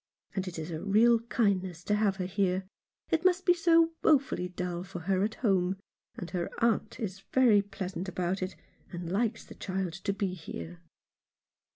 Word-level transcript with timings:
And 0.33 0.47
it 0.47 0.57
is 0.57 0.71
a 0.71 0.81
real 0.81 1.19
kindness 1.19 1.83
to 1.83 1.93
have 1.93 2.15
her 2.15 2.25
here. 2.25 2.63
It 3.11 3.23
must 3.23 3.45
be 3.45 3.53
so 3.53 3.91
wofully 4.01 4.47
dull 4.49 4.83
for 4.83 5.01
her 5.01 5.23
at 5.23 5.35
home; 5.35 5.77
and 6.15 6.27
her 6.31 6.49
aunt 6.57 6.99
is 6.99 7.19
very 7.31 7.61
pleasant 7.61 8.09
about 8.09 8.41
it, 8.41 8.55
and 8.91 9.11
likes 9.11 9.45
the 9.45 9.53
child 9.53 9.93
to 9.93 10.11
be 10.11 10.33
here." 10.33 10.79